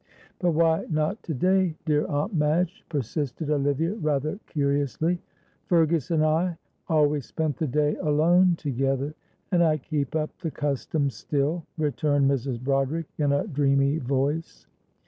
[0.39, 5.21] "But why not to day, dear Aunt Madge?" persisted Olivia, rather curiously.
[5.67, 9.13] "Fergus and I always spent the day alone together,
[9.51, 12.59] and I keep up the custom still," returned Mrs.
[12.59, 14.65] Broderick, in a dreamy voice.